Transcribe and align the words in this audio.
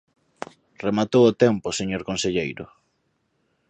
Rematou 0.85 1.23
o 1.29 1.37
tempo, 1.43 1.67
señor 1.79 2.01
conselleiro. 2.09 2.65